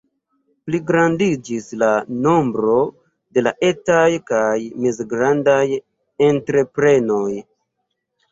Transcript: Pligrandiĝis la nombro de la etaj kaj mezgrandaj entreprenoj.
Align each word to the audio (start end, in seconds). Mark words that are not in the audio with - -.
Pligrandiĝis 0.67 1.67
la 1.81 1.89
nombro 2.27 2.77
de 3.37 3.43
la 3.47 3.53
etaj 3.69 4.07
kaj 4.31 4.55
mezgrandaj 4.85 5.63
entreprenoj. 6.31 7.29